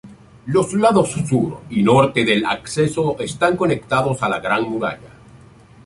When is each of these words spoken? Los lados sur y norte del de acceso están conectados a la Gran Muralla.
Los 0.47 0.73
lados 0.73 1.11
sur 1.11 1.61
y 1.69 1.83
norte 1.83 2.25
del 2.25 2.39
de 2.41 2.47
acceso 2.47 3.15
están 3.19 3.55
conectados 3.55 4.23
a 4.23 4.29
la 4.29 4.39
Gran 4.39 4.63
Muralla. 4.63 5.09